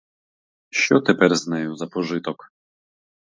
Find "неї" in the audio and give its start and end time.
1.47-1.75